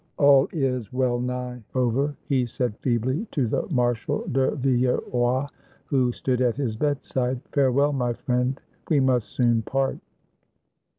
[0.17, 5.45] "All is well nigh over," he said feebly to the Marshal de Villeroy,
[5.85, 8.59] who stood at his bedside; "farewell, my friend,
[8.89, 9.99] we must soon part."